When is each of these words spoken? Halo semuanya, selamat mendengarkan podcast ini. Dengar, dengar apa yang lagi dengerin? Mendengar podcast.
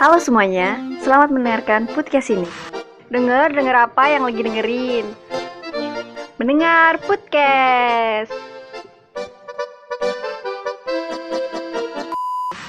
Halo 0.00 0.16
semuanya, 0.16 0.80
selamat 1.04 1.28
mendengarkan 1.28 1.84
podcast 1.92 2.32
ini. 2.32 2.48
Dengar, 3.12 3.52
dengar 3.52 3.84
apa 3.84 4.08
yang 4.08 4.24
lagi 4.24 4.40
dengerin? 4.40 5.04
Mendengar 6.40 6.96
podcast. 7.04 8.32